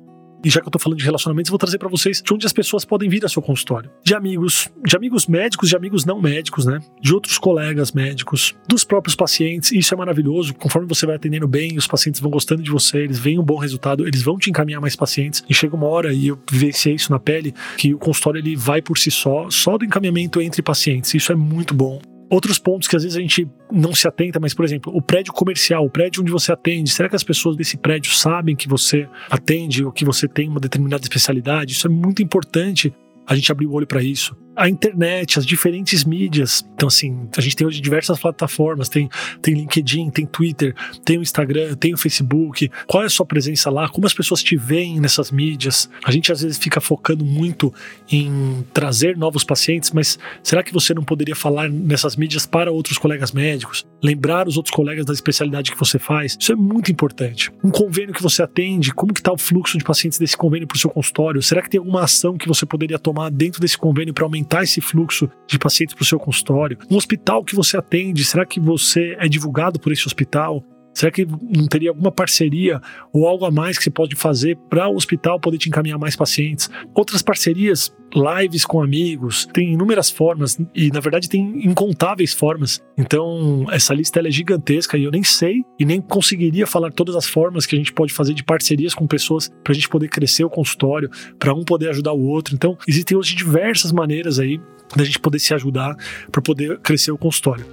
E 0.45 0.49
já 0.49 0.61
que 0.61 0.69
eu 0.69 0.71
tô 0.71 0.79
falando 0.79 0.99
de 0.99 1.05
relacionamentos, 1.05 1.51
vou 1.51 1.59
trazer 1.59 1.79
para 1.79 1.89
vocês 1.89 2.23
de 2.23 2.33
onde 2.33 2.47
as 2.47 2.53
pessoas 2.53 2.85
podem 2.85 3.09
vir 3.09 3.25
ao 3.25 3.29
seu 3.29 3.43
consultório. 3.43 3.91
De 4.05 4.15
amigos, 4.15 4.71
de 4.85 4.95
amigos 4.95 5.27
médicos, 5.27 5.69
de 5.69 5.75
amigos 5.75 6.05
não 6.05 6.21
médicos, 6.21 6.65
né? 6.65 6.79
De 7.01 7.13
outros 7.13 7.39
colegas 7.39 7.91
médicos, 7.91 8.55
dos 8.69 8.85
próprios 8.85 9.17
pacientes. 9.17 9.73
Isso 9.73 9.93
é 9.93 9.97
maravilhoso. 9.97 10.55
Conforme 10.55 10.87
você 10.87 11.05
vai 11.05 11.17
atendendo 11.17 11.49
bem, 11.49 11.77
os 11.77 11.89
pacientes 11.89 12.21
vão 12.21 12.31
gostando 12.31 12.63
de 12.63 12.71
você, 12.71 12.99
eles 12.99 13.19
veem 13.19 13.41
um 13.41 13.43
bom 13.43 13.57
resultado, 13.57 14.07
eles 14.07 14.23
vão 14.23 14.39
te 14.39 14.49
encaminhar 14.49 14.81
mais 14.81 14.95
pacientes. 14.95 15.43
E 15.49 15.55
chega 15.55 15.75
uma 15.75 15.89
hora, 15.89 16.13
e 16.13 16.29
eu 16.29 16.39
vivenciei 16.49 16.95
isso 16.95 17.11
na 17.11 17.19
pele, 17.19 17.53
que 17.77 17.93
o 17.93 17.99
consultório 17.99 18.39
ele 18.39 18.55
vai 18.55 18.81
por 18.81 18.97
si 18.99 19.11
só, 19.11 19.51
só 19.51 19.77
do 19.77 19.85
encaminhamento 19.85 20.41
entre 20.41 20.63
pacientes. 20.63 21.13
Isso 21.13 21.33
é 21.33 21.35
muito 21.35 21.75
bom. 21.75 22.01
Outros 22.29 22.59
pontos 22.59 22.89
que 22.89 22.97
às 22.97 23.03
vezes 23.03 23.17
a 23.17 23.21
gente 23.21 23.49
não 23.71 23.95
se 23.95 24.09
atenta, 24.09 24.41
mas, 24.41 24.53
por 24.53 24.65
exemplo, 24.65 24.93
o 24.95 25.01
prédio 25.01 25.33
comercial, 25.33 25.85
o 25.85 25.91
prédio 25.91 26.23
onde 26.23 26.33
você 26.33 26.53
atende, 26.53 26.91
será 26.91 27.09
que 27.09 27.17
as 27.17 27.23
pessoas 27.23 27.57
desse 27.57 27.77
prédio 27.77 28.13
sabem 28.13 28.57
que 28.57 28.69
você 28.69 29.09
atende 29.31 29.85
ou 29.85 29.93
que 29.93 30.05
você 30.05 30.27
tem 30.27 30.49
uma 30.49 30.61
determinada 30.61 31.03
especialidade? 31.03 31.73
Isso 31.73 31.87
é 31.87 31.91
muito 31.91 32.23
importante 32.23 32.93
a 33.27 33.35
gente 33.35 33.51
abrir 33.51 33.67
o 33.67 33.73
olho 33.73 33.87
para 33.87 34.03
isso 34.03 34.37
a 34.57 34.69
internet, 34.69 35.39
as 35.39 35.45
diferentes 35.45 36.05
mídias. 36.05 36.67
Então, 36.77 36.89
assim, 36.89 37.27
a 37.37 37.41
gente 37.41 37.57
tem 37.57 37.67
hoje 37.67 37.81
diversas 37.81 38.19
plataformas: 38.21 38.89
tem, 38.89 39.09
tem 39.41 39.55
LinkedIn, 39.55 40.11
tem 40.11 40.27
Twitter, 40.27 40.75
tem 41.05 41.19
o 41.19 41.23
Instagram, 41.23 41.75
tem 41.75 41.95
o 41.95 41.97
Facebook. 41.97 42.71
Qual 42.87 43.03
é 43.03 43.07
a 43.07 43.11
sua 43.11 43.25
presença 43.25 43.71
lá? 43.71 43.89
Como 43.89 44.07
as 44.07 44.13
pessoas 44.13 44.43
te 44.43 44.57
veem 44.57 45.01
nessas 45.01 45.31
mídias? 45.31 45.89
A 46.05 46.11
gente 46.13 46.31
às 46.31 46.43
vezes 46.43 46.59
fica 46.59 46.81
focando 46.81 47.25
muito 47.25 47.73
em 48.13 48.65
trazer 48.75 49.17
novos 49.17 49.43
pacientes, 49.43 49.91
mas 49.91 50.19
será 50.43 50.63
que 50.63 50.73
você 50.73 50.93
não 50.93 51.03
poderia 51.03 51.35
falar 51.35 51.71
nessas 51.71 52.15
mídias 52.15 52.45
para 52.45 52.71
outros 52.71 52.99
colegas 52.99 53.33
médicos? 53.33 53.87
Lembrar 54.03 54.47
os 54.47 54.59
outros 54.59 54.75
colegas 54.75 55.07
da 55.07 55.15
especialidade 55.15 55.73
que 55.73 55.79
você 55.79 55.99
faz? 55.99 56.37
Isso 56.39 56.53
é 56.53 56.57
muito 56.57 56.93
importante. 56.93 57.51
Um 57.65 57.71
convênio 57.71 58.13
que 58.13 58.23
você 58.23 58.43
atende, 58.43 58.93
como 58.93 59.15
que 59.15 59.21
está 59.21 59.33
o 59.33 59.39
fluxo 59.39 59.79
de 59.79 59.85
pacientes 59.85 60.19
desse 60.19 60.37
convênio 60.37 60.69
para 60.69 60.77
o 60.77 60.79
seu 60.79 60.91
consultório? 60.91 61.43
Será 61.43 61.63
que 61.63 61.71
tem 61.71 61.79
alguma 61.79 62.03
ação 62.03 62.37
que 62.37 62.47
você 62.47 62.67
poderia 62.67 62.99
tomar 62.99 63.31
dentro 63.31 63.61
desse 63.61 63.79
convênio 63.79 64.13
para 64.13 64.25
aumentar 64.25 64.63
esse 64.63 64.83
fluxo 64.83 65.31
de 65.47 65.59
pacientes 65.59 65.95
para 65.95 66.03
o 66.03 66.07
seu 66.07 66.19
consultório? 66.19 66.66
Um 66.91 66.97
hospital 66.97 67.45
que 67.45 67.55
você 67.55 67.77
atende, 67.77 68.25
será 68.25 68.45
que 68.45 68.59
você 68.59 69.17
é 69.19 69.29
divulgado 69.29 69.79
por 69.79 69.93
esse 69.93 70.07
hospital? 70.07 70.65
Será 70.97 71.13
que 71.13 71.27
não 71.27 71.67
teria 71.67 71.91
alguma 71.91 72.11
parceria 72.11 72.81
ou 73.13 73.29
algo 73.29 73.45
a 73.45 73.51
mais 73.51 73.77
que 73.77 73.85
você 73.85 73.91
pode 73.91 74.17
fazer 74.17 74.57
para 74.71 74.89
o 74.89 74.97
hospital 74.97 75.39
poder 75.39 75.59
te 75.59 75.69
encaminhar 75.69 75.99
mais 75.99 76.17
pacientes? 76.17 76.71
Outras 76.95 77.21
parcerias, 77.21 77.95
lives 78.15 78.65
com 78.65 78.83
amigos, 78.83 79.47
tem 79.53 79.75
inúmeras 79.75 80.11
formas 80.11 80.59
e 80.75 80.91
na 80.91 81.01
verdade 81.01 81.29
tem 81.29 81.67
incontáveis 81.67 82.33
formas. 82.33 82.83
Então 82.97 83.67
essa 83.71 83.93
lista 83.93 84.27
é 84.27 84.31
gigantesca 84.31 84.97
e 84.97 85.05
eu 85.05 85.11
nem 85.11 85.23
sei 85.23 85.63
e 85.79 85.85
nem 85.85 86.01
conseguiria 86.01 86.67
falar 86.67 86.91
todas 86.91 87.15
as 87.15 87.27
formas 87.27 87.67
que 87.67 87.75
a 87.75 87.79
gente 87.79 87.93
pode 87.93 88.15
fazer 88.15 88.33
de 88.33 88.43
parcerias 88.43 88.95
com 88.95 89.07
pessoas 89.07 89.51
para 89.63 89.73
a 89.73 89.75
gente 89.75 89.91
poder 89.91 90.09
crescer 90.09 90.45
o 90.45 90.51
consultório, 90.51 91.11
para 91.39 91.53
um 91.53 91.63
poder 91.63 91.91
ajudar 91.91 92.15
o 92.15 92.23
outro. 92.23 92.55
Então 92.55 92.75
existem 92.89 93.19
hoje 93.19 93.35
diversas 93.35 93.93
maneiras 93.93 94.39
aí 94.39 94.59
da 94.95 95.03
gente 95.05 95.19
poder 95.19 95.39
se 95.39 95.55
ajudar 95.55 95.97
para 96.31 96.43
poder 96.43 96.79
crescer 96.79 97.11
o 97.11 97.19
consultório. 97.19 97.67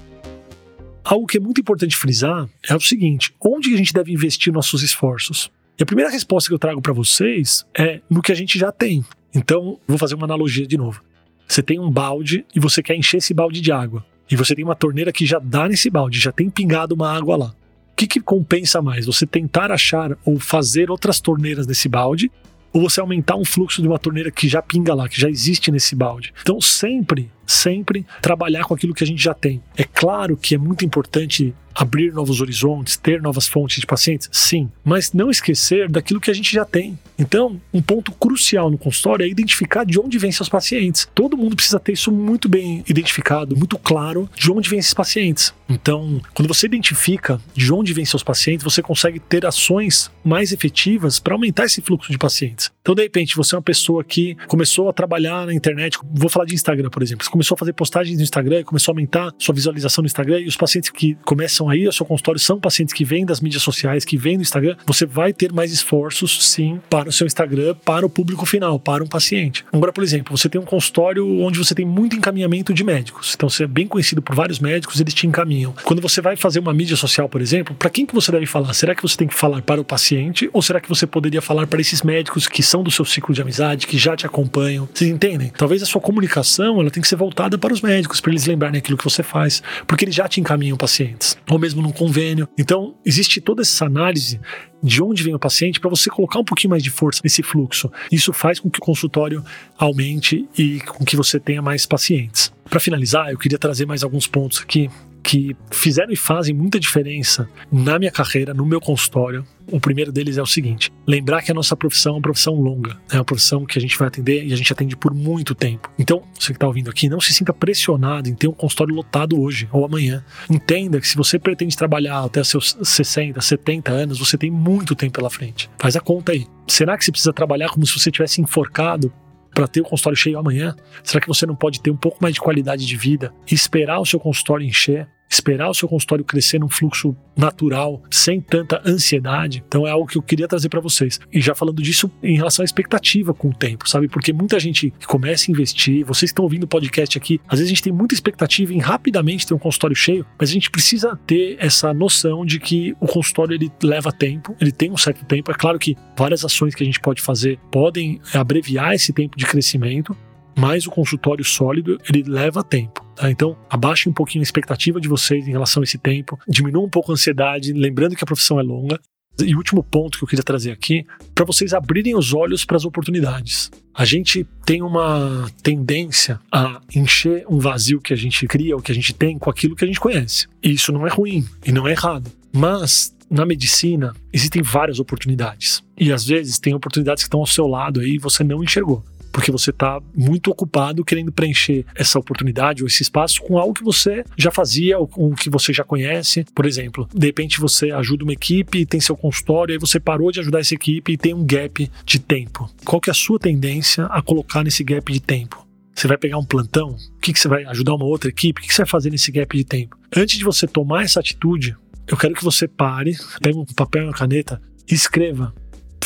Algo 1.04 1.26
que 1.26 1.38
é 1.38 1.40
muito 1.40 1.62
importante 1.62 1.96
frisar 1.96 2.48
é 2.68 2.76
o 2.76 2.80
seguinte: 2.80 3.34
onde 3.44 3.74
a 3.74 3.78
gente 3.78 3.94
deve 3.94 4.12
investir 4.12 4.54
nossos 4.54 4.84
esforços? 4.84 5.50
E 5.80 5.84
a 5.84 5.86
primeira 5.86 6.12
resposta 6.12 6.50
que 6.50 6.54
eu 6.54 6.60
trago 6.60 6.82
para 6.82 6.92
vocês 6.92 7.66
é 7.74 8.02
no 8.10 8.22
que 8.22 8.34
a 8.34 8.36
gente 8.36 8.60
já 8.60 8.70
tem. 8.70 9.06
Então, 9.34 9.80
vou 9.88 9.98
fazer 9.98 10.16
uma 10.16 10.26
analogia 10.26 10.68
de 10.68 10.78
novo. 10.78 11.02
Você 11.48 11.64
tem 11.64 11.80
um 11.80 11.90
balde 11.90 12.46
e 12.54 12.60
você 12.60 12.84
quer 12.84 12.98
encher 12.98 13.18
esse 13.18 13.34
balde 13.34 13.62
de 13.62 13.72
água. 13.72 14.06
E 14.30 14.36
você 14.36 14.54
tem 14.54 14.66
uma 14.66 14.76
torneira 14.76 15.14
que 15.14 15.26
já 15.26 15.40
dá 15.40 15.70
nesse 15.70 15.90
balde, 15.90 16.20
já 16.20 16.34
tem 16.34 16.50
pingado 16.50 16.94
uma 16.94 17.10
água 17.10 17.38
lá. 17.38 17.56
O 17.94 17.96
que, 17.96 18.08
que 18.08 18.20
compensa 18.20 18.82
mais? 18.82 19.06
Você 19.06 19.26
tentar 19.26 19.72
achar 19.72 20.18
ou 20.26 20.38
fazer 20.38 20.92
outras 20.92 21.22
torneiras 21.22 21.66
nesse 21.66 21.88
balde 21.88 22.30
ou 22.74 22.82
você 22.82 23.00
aumentar 23.00 23.38
um 23.38 23.46
fluxo 23.46 23.82
de 23.82 23.88
uma 23.88 23.98
torneira 23.98 24.30
que 24.30 24.50
já 24.50 24.62
pinga 24.62 24.94
lá, 24.94 25.08
que 25.08 25.20
já 25.20 25.30
existe 25.30 25.72
nesse 25.72 25.96
balde. 25.96 26.34
Então, 26.42 26.60
sempre, 26.60 27.32
sempre 27.48 28.06
trabalhar 28.22 28.66
com 28.66 28.74
aquilo 28.74 28.94
que 28.94 29.04
a 29.04 29.08
gente 29.08 29.24
já 29.24 29.34
tem. 29.34 29.64
É 29.78 29.86
claro 29.86 30.36
que 30.36 30.56
é 30.56 30.58
muito 30.58 30.84
importante 30.84 31.54
abrir 31.74 32.14
novos 32.14 32.42
horizontes, 32.42 32.98
ter 32.98 33.22
novas 33.22 33.48
fontes 33.48 33.80
de 33.80 33.86
pacientes, 33.86 34.30
sim, 34.32 34.70
mas 34.84 35.14
não 35.14 35.30
esquecer 35.30 35.90
daquilo 35.90 36.20
que 36.20 36.32
a 36.32 36.34
gente 36.34 36.52
já 36.52 36.66
tem. 36.66 36.98
Então, 37.18 37.60
um 37.74 37.82
ponto 37.82 38.12
crucial 38.14 38.72
no 38.72 38.78
consultório 38.78 39.26
é 39.26 39.28
identificar 39.28 39.86
de 39.86 40.00
onde 40.00 40.18
vêm 40.18 40.32
seus 40.32 40.48
pacientes. 40.48 41.08
Todo 41.14 41.36
mundo 41.36 41.56
precisa 41.56 41.80
ter 41.80 41.94
isso 41.94 42.12
muito 42.12 42.48
bem 42.48 42.84
identificado, 42.88 43.58
muito 43.58 43.78
claro 43.78 44.30
de 44.36 44.50
onde 44.52 44.70
vêm 44.70 44.80
esses 44.80 44.94
pacientes. 44.94 45.54
Então, 45.68 46.22
quando 46.34 46.48
você 46.48 46.66
identifica 46.66 47.40
de 47.54 47.72
onde 47.72 47.94
vêm 47.94 48.06
seus 48.06 48.24
pacientes, 48.24 48.64
você 48.64 48.82
consegue 48.82 49.20
ter 49.20 49.46
ações 49.46 50.10
mais 50.24 50.52
efetivas 50.52 51.20
para 51.20 51.36
aumentar 51.36 51.66
esse 51.66 51.82
fluxo 51.82 52.12
de 52.12 52.18
pacientes. 52.18 52.72
Então, 52.82 52.96
de 52.96 53.04
repente, 53.04 53.36
você 53.36 53.54
é 53.54 53.58
uma 53.58 53.64
pessoa 53.64 54.04
que 54.04 54.36
começou 54.48 54.90
a 54.90 54.94
trabalhar 54.94 55.46
na 55.46 55.54
internet, 55.54 56.00
vou 56.12 56.30
falar 56.30 56.46
de 56.46 56.56
Instagram, 56.56 56.90
por 56.90 57.04
exemplo. 57.04 57.24
Você 57.24 57.30
começou 57.30 57.56
a 57.56 57.58
fazer 57.58 57.74
postagens 57.74 58.18
no 58.18 58.24
Instagram, 58.24 58.64
começou 58.64 58.92
a 58.92 58.94
aumentar 58.94 59.32
sua 59.38 59.54
visualização 59.54 60.02
no 60.02 60.08
Instagram 60.08 60.40
e 60.40 60.48
os 60.48 60.56
pacientes 60.56 60.90
que 60.90 61.16
começam 61.26 61.69
aí, 61.70 61.88
o 61.88 61.92
seu 61.92 62.06
consultório 62.06 62.40
são 62.40 62.60
pacientes 62.60 62.94
que 62.94 63.06
vêm 63.06 63.26
das 63.26 63.42
mídias 63.42 63.64
sociais, 63.64 64.06
que 64.06 64.18
vêm 64.18 64.38
do 64.38 64.42
Instagram, 64.42 64.76
você 64.86 65.06
vai 65.06 65.34
ter 65.34 65.52
mais 65.52 65.72
esforços, 65.72 66.52
sim, 66.52 66.80
para 66.90 67.10
o 67.10 67.12
seu 67.12 67.28
Instagram, 67.28 67.76
para 67.86 68.06
o 68.06 68.10
público 68.10 68.46
final, 68.46 68.80
para 68.80 69.04
um 69.04 69.08
paciente. 69.08 69.66
Agora, 69.72 69.92
por 69.92 70.04
exemplo, 70.04 70.36
você 70.36 70.50
tem 70.50 70.60
um 70.60 70.66
consultório 70.66 71.28
onde 71.42 71.58
você 71.58 71.74
tem 71.74 71.86
muito 71.86 72.16
encaminhamento 72.16 72.74
de 72.74 72.84
médicos. 72.84 73.34
Então, 73.36 73.50
você 73.50 73.64
é 73.64 73.68
bem 73.68 73.88
conhecido 73.88 74.22
por 74.22 74.36
vários 74.36 74.60
médicos, 74.60 75.00
eles 75.00 75.14
te 75.14 75.28
encaminham. 75.28 75.74
Quando 75.84 76.02
você 76.02 76.22
vai 76.22 76.36
fazer 76.36 76.60
uma 76.60 76.74
mídia 76.74 76.96
social, 76.96 77.28
por 77.30 77.42
exemplo, 77.42 77.76
para 77.76 77.90
quem 77.90 78.06
que 78.06 78.14
você 78.14 78.32
deve 78.32 78.46
falar? 78.46 78.74
Será 78.74 78.96
que 78.96 79.02
você 79.02 79.18
tem 79.18 79.28
que 79.28 79.36
falar 79.36 79.62
para 79.62 79.82
o 79.82 79.84
paciente 79.84 80.50
ou 80.54 80.62
será 80.62 80.80
que 80.80 80.90
você 80.90 81.06
poderia 81.06 81.42
falar 81.42 81.68
para 81.68 81.82
esses 81.82 82.02
médicos 82.02 82.48
que 82.48 82.64
são 82.64 82.84
do 82.84 82.92
seu 82.92 83.06
ciclo 83.06 83.34
de 83.34 83.42
amizade, 83.42 83.88
que 83.88 83.98
já 83.98 84.16
te 84.16 84.26
acompanham? 84.26 84.88
Vocês 84.94 85.10
entendem? 85.10 85.52
Talvez 85.58 85.82
a 85.82 85.86
sua 85.86 86.02
comunicação 86.02 86.80
ela 86.80 86.92
tem 86.92 87.02
que 87.02 87.08
ser 87.08 87.16
voltada 87.16 87.58
para 87.58 87.74
os 87.74 87.82
médicos, 87.82 88.22
para 88.22 88.32
eles 88.32 88.46
lembrarem 88.46 88.80
aquilo 88.80 88.98
que 88.98 89.04
você 89.04 89.24
faz, 89.24 89.62
porque 89.86 90.06
eles 90.06 90.16
já 90.16 90.28
te 90.28 90.40
encaminham 90.40 90.78
pacientes, 90.78 91.38
ou 91.50 91.60
mesmo 91.60 91.82
num 91.82 91.92
convênio. 91.92 92.48
Então, 92.58 92.96
existe 93.06 93.42
toda 93.42 93.62
essa 93.62 93.86
análise 93.86 94.40
de 94.82 95.02
onde 95.02 95.24
vem 95.24 95.34
o 95.34 95.40
paciente 95.40 95.80
para 95.80 95.90
você 95.90 96.10
colocar 96.10 96.40
um 96.40 96.44
pouquinho 96.44 96.70
mais 96.70 96.84
de 96.84 96.90
força 96.90 97.22
nesse 97.24 97.44
fluxo. 97.44 97.92
Isso 98.12 98.32
faz 98.32 98.60
com 98.60 98.70
que 98.70 98.80
o 98.80 98.82
consultório 98.82 99.44
aumente 99.78 100.48
e 100.58 100.80
com 100.82 101.04
que 101.04 101.18
você 101.18 101.40
tenha 101.40 101.62
mais 101.62 101.86
pacientes. 101.86 102.54
Para 102.70 102.80
finalizar, 102.80 103.32
eu 103.32 103.38
queria 103.38 103.58
trazer 103.58 103.86
mais 103.86 104.04
alguns 104.04 104.28
pontos 104.28 104.60
aqui 104.62 104.90
que 105.30 105.56
fizeram 105.70 106.12
e 106.12 106.16
fazem 106.16 106.56
muita 106.56 106.80
diferença 106.80 107.48
na 107.72 108.00
minha 108.00 108.10
carreira, 108.10 108.52
no 108.52 108.66
meu 108.66 108.82
consultório. 108.82 109.46
O 109.72 109.80
primeiro 109.80 110.12
deles 110.12 110.40
é 110.40 110.42
o 110.42 110.46
seguinte: 110.48 110.92
lembrar 111.06 111.44
que 111.44 111.52
a 111.52 111.54
nossa 111.54 111.76
profissão 111.76 112.14
é 112.14 112.16
uma 112.16 112.22
profissão 112.22 112.56
longa, 112.56 113.00
é 113.12 113.16
uma 113.16 113.24
profissão 113.24 113.64
que 113.64 113.78
a 113.78 113.82
gente 113.82 113.96
vai 113.96 114.08
atender 114.08 114.44
e 114.44 114.52
a 114.52 114.56
gente 114.56 114.74
atende 114.74 114.98
por 114.98 115.14
muito 115.14 115.54
tempo. 115.54 115.88
Então, 116.00 116.24
você 116.34 116.48
que 116.48 116.54
está 116.54 116.66
ouvindo 116.66 116.90
aqui, 116.90 117.08
não 117.08 117.22
se 117.22 117.32
sinta 117.32 117.54
pressionado 117.54 118.28
em 118.28 118.34
ter 118.34 118.48
um 118.48 118.54
consultório 118.54 118.96
lotado 118.96 119.40
hoje 119.40 119.70
ou 119.72 119.86
amanhã. 119.86 120.26
Entenda 120.50 121.00
que 121.00 121.08
se 121.08 121.16
você 121.16 121.38
pretende 121.38 121.78
trabalhar 121.78 122.24
até 122.24 122.44
seus 122.44 122.76
60, 122.82 123.40
70 123.40 123.92
anos, 123.92 124.18
você 124.18 124.36
tem 124.36 124.50
muito 124.50 124.96
tempo 124.96 125.14
pela 125.14 125.30
frente. 125.30 125.70
Faz 125.78 125.96
a 125.96 126.00
conta 126.00 126.32
aí. 126.32 126.48
Será 126.68 126.98
que 126.98 127.06
você 127.06 127.12
precisa 127.12 127.34
trabalhar 127.34 127.70
como 127.70 127.86
se 127.86 127.94
você 127.94 128.10
tivesse 128.10 128.42
enforcado 128.42 129.14
para 129.54 129.68
ter 129.68 129.82
o 129.82 129.84
consultório 129.84 130.18
cheio 130.18 130.40
amanhã? 130.40 130.76
Será 131.04 131.22
que 131.22 131.28
você 131.28 131.46
não 131.46 131.56
pode 131.56 131.82
ter 131.82 131.92
um 131.92 131.98
pouco 131.98 132.18
mais 132.20 132.34
de 132.34 132.42
qualidade 132.42 132.84
de 132.84 132.98
vida 132.98 133.32
e 133.50 133.54
esperar 133.54 134.00
o 134.00 134.06
seu 134.08 134.20
consultório 134.20 134.66
encher? 134.66 135.08
Esperar 135.30 135.70
o 135.70 135.74
seu 135.74 135.88
consultório 135.88 136.26
crescer 136.26 136.60
num 136.60 136.70
fluxo 136.70 137.16
natural, 137.38 138.02
sem 138.10 138.42
tanta 138.42 138.82
ansiedade. 138.86 139.64
Então 139.66 139.88
é 139.88 139.92
algo 139.92 140.08
que 140.08 140.18
eu 140.18 140.22
queria 140.22 140.48
trazer 140.48 140.68
para 140.68 140.82
vocês. 140.82 141.20
E 141.32 141.40
já 141.40 141.56
falando 141.56 141.82
disso 141.82 142.12
em 142.22 142.36
relação 142.36 142.64
à 142.64 142.66
expectativa 142.66 143.34
com 143.34 143.50
o 143.50 143.54
tempo, 143.54 143.88
sabe? 143.88 144.08
Porque 144.08 144.34
muita 144.34 144.60
gente 144.60 144.94
que 145.00 145.08
começa 145.08 145.50
a 145.50 145.52
investir, 145.52 146.06
vocês 146.06 146.30
estão 146.30 146.44
ouvindo 146.44 146.64
o 146.64 146.68
podcast 146.68 147.18
aqui, 147.18 147.40
às 147.48 147.60
vezes 147.60 147.72
a 147.72 147.74
gente 147.76 147.84
tem 147.84 147.94
muita 147.94 148.14
expectativa 148.14 148.74
em 148.74 148.80
rapidamente 148.80 149.48
ter 149.48 149.54
um 149.54 149.60
consultório 149.60 149.96
cheio, 149.96 150.26
mas 150.38 150.50
a 150.50 150.54
gente 150.54 150.70
precisa 150.70 151.18
ter 151.26 151.56
essa 151.60 151.94
noção 151.94 152.46
de 152.46 152.60
que 152.60 152.96
o 153.00 153.08
consultório 153.08 153.54
ele 153.54 153.72
leva 153.84 154.12
tempo, 154.12 154.56
ele 154.60 154.72
tem 154.72 154.92
um 154.92 154.98
certo 154.98 155.24
tempo. 155.26 155.52
É 155.52 155.54
claro 155.54 155.80
que 155.80 155.96
várias 156.18 156.44
ações 156.44 156.76
que 156.76 156.84
a 156.84 156.86
gente 156.86 157.00
pode 157.00 157.22
fazer 157.22 157.60
podem 157.72 158.20
abreviar 158.34 158.94
esse 158.94 159.14
tempo 159.14 159.38
de 159.38 159.46
crescimento, 159.46 160.16
mas 160.58 160.86
o 160.86 160.92
consultório 160.92 161.46
sólido 161.46 161.98
ele 162.10 162.24
leva 162.24 162.64
tempo. 162.64 163.09
Tá? 163.20 163.30
Então, 163.30 163.58
abaixe 163.70 164.08
um 164.08 164.14
pouquinho 164.14 164.42
a 164.42 164.44
expectativa 164.44 165.00
de 165.00 165.10
vocês 165.10 165.46
em 165.46 165.52
relação 165.52 165.82
a 165.82 165.84
esse 165.84 165.98
tempo, 165.98 166.40
diminua 166.48 166.84
um 166.84 166.90
pouco 166.90 167.12
a 167.12 167.14
ansiedade, 167.14 167.74
lembrando 167.74 168.16
que 168.16 168.24
a 168.24 168.28
profissão 168.28 168.60
é 168.60 168.64
longa. 168.64 169.00
E 169.42 169.54
o 169.54 169.58
último 169.58 169.82
ponto 169.84 170.18
que 170.18 170.24
eu 170.24 170.28
queria 170.28 170.44
trazer 170.44 170.72
aqui, 170.72 171.06
para 171.34 171.46
vocês 171.46 171.74
abrirem 171.74 172.16
os 172.16 172.34
olhos 172.34 172.66
para 172.66 172.76
as 172.76 172.84
oportunidades. 172.84 173.72
A 173.94 174.04
gente 174.04 174.46
tem 174.66 174.82
uma 174.82 175.50
tendência 175.64 176.40
a 176.52 176.82
encher 176.94 177.46
um 177.50 177.58
vazio 177.58 178.02
que 178.02 178.14
a 178.14 178.18
gente 178.18 178.46
cria, 178.48 178.76
ou 178.76 178.82
que 178.82 178.92
a 178.92 178.96
gente 178.96 179.14
tem, 179.14 179.38
com 179.38 179.50
aquilo 179.50 179.76
que 179.76 179.86
a 179.86 179.88
gente 179.88 180.00
conhece. 180.00 180.48
E 180.62 180.72
isso 180.72 180.92
não 180.92 181.08
é 181.08 181.10
ruim 181.10 181.46
e 181.66 181.72
não 181.72 181.88
é 181.88 181.92
errado. 181.92 182.30
Mas 182.52 183.16
na 183.30 183.46
medicina 183.46 184.14
existem 184.34 184.62
várias 184.62 185.00
oportunidades. 185.00 185.82
E 185.98 186.12
às 186.12 186.26
vezes 186.26 186.60
tem 186.60 186.74
oportunidades 186.74 187.24
que 187.24 187.28
estão 187.28 187.40
ao 187.40 187.48
seu 187.48 187.66
lado 187.66 188.02
aí 188.02 188.16
e 188.16 188.20
você 188.20 188.44
não 188.44 188.62
enxergou 188.62 189.04
porque 189.40 189.54
você 189.54 189.70
está 189.70 190.02
muito 190.14 190.52
ocupado 190.52 191.06
querendo 191.06 191.32
preencher 191.32 191.86
essa 191.96 192.20
oportunidade 192.20 192.84
ou 192.84 192.88
esse 192.88 193.02
espaço 193.02 193.42
com 193.42 193.58
algo 193.58 193.74
que 193.74 193.86
você 193.86 194.26
já 194.38 194.52
fazia 194.52 195.00
ou 195.00 195.08
com 195.08 195.32
o 195.32 195.34
que 195.34 195.50
você 195.50 195.72
já 195.72 195.82
conhece. 195.82 196.46
Por 196.54 196.66
exemplo, 196.66 197.08
de 197.16 197.28
repente 197.28 197.58
você 197.58 197.90
ajuda 197.90 198.26
uma 198.26 198.34
equipe 198.34 198.86
tem 198.86 199.00
seu 199.00 199.16
consultório, 199.16 199.72
aí 199.72 199.80
você 199.80 199.98
parou 199.98 200.30
de 200.30 200.42
ajudar 200.42 200.60
essa 200.60 200.74
equipe 200.74 201.14
e 201.14 201.18
tem 201.18 201.34
um 201.34 201.46
gap 201.46 201.90
de 202.04 202.20
tempo. 202.20 202.70
Qual 202.84 203.00
que 203.00 203.10
é 203.10 203.12
a 203.12 203.14
sua 203.14 203.40
tendência 203.40 204.08
a 204.08 204.22
colocar 204.22 204.62
nesse 204.62 204.84
gap 204.84 205.10
de 205.10 205.22
tempo? 205.22 205.66
Você 205.96 206.06
vai 206.06 206.18
pegar 206.18 206.38
um 206.38 206.46
plantão? 206.46 206.90
O 206.90 207.20
que, 207.22 207.32
que 207.32 207.40
você 207.40 207.48
vai 207.48 207.64
ajudar 207.64 207.96
uma 207.96 208.06
outra 208.06 208.30
equipe? 208.30 208.60
O 208.60 208.62
que, 208.62 208.68
que 208.68 208.74
você 208.74 208.82
vai 208.82 208.90
fazer 208.90 209.10
nesse 209.10 209.32
gap 209.32 209.56
de 209.56 209.64
tempo? 209.64 209.98
Antes 210.14 210.38
de 210.38 210.44
você 210.44 210.68
tomar 210.68 211.04
essa 211.04 211.22
atitude, 211.22 211.78
eu 212.08 212.18
quero 212.18 212.34
que 212.34 212.44
você 212.44 212.68
pare, 212.68 213.16
pegue 213.42 213.58
um 213.58 213.66
papel 213.66 214.02
e 214.02 214.06
uma 214.08 214.14
caneta 214.14 214.62
e 214.90 214.94
escreva 214.94 215.54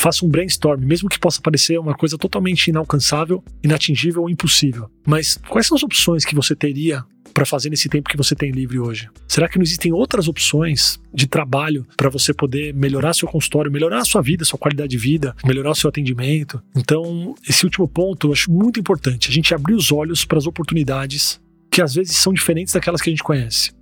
faça 0.04 0.22
um 0.22 0.28
brainstorm, 0.28 0.84
mesmo 0.84 1.08
que 1.08 1.18
possa 1.18 1.40
parecer 1.40 1.80
uma 1.80 1.94
coisa 1.94 2.18
totalmente 2.18 2.66
inalcançável, 2.66 3.42
inatingível 3.62 4.20
ou 4.20 4.28
impossível. 4.28 4.90
Mas 5.06 5.38
quais 5.48 5.66
são 5.66 5.74
as 5.78 5.82
opções 5.82 6.26
que 6.26 6.34
você 6.34 6.54
teria 6.54 7.02
para 7.32 7.46
fazer 7.46 7.70
nesse 7.70 7.88
tempo 7.88 8.10
que 8.10 8.16
você 8.16 8.34
tem 8.34 8.50
livre 8.50 8.78
hoje? 8.78 9.08
Será 9.26 9.48
que 9.48 9.56
não 9.56 9.62
existem 9.62 9.94
outras 9.94 10.28
opções 10.28 11.00
de 11.12 11.26
trabalho 11.26 11.86
para 11.96 12.10
você 12.10 12.34
poder 12.34 12.74
melhorar 12.74 13.14
seu 13.14 13.26
consultório, 13.26 13.72
melhorar 13.72 14.00
a 14.00 14.04
sua 14.04 14.20
vida, 14.20 14.44
sua 14.44 14.58
qualidade 14.58 14.90
de 14.90 14.98
vida, 14.98 15.34
melhorar 15.42 15.70
o 15.70 15.74
seu 15.74 15.88
atendimento? 15.88 16.62
Então, 16.76 17.34
esse 17.48 17.64
último 17.64 17.88
ponto 17.88 18.26
eu 18.26 18.32
acho 18.34 18.52
muito 18.52 18.78
importante, 18.78 19.30
a 19.30 19.32
gente 19.32 19.54
abrir 19.54 19.74
os 19.74 19.90
olhos 19.90 20.22
para 20.26 20.36
as 20.36 20.46
oportunidades 20.46 21.40
que 21.70 21.80
às 21.80 21.94
vezes 21.94 22.14
são 22.18 22.34
diferentes 22.34 22.74
daquelas 22.74 23.00
que 23.00 23.08
a 23.08 23.12
gente 23.12 23.22
conhece. 23.22 23.72